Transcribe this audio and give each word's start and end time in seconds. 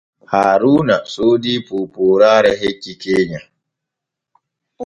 Haaruuna 0.31 0.95
soodii 1.13 1.59
poopooraare 1.67 2.51
hecce 2.61 2.93
keenya. 3.01 3.41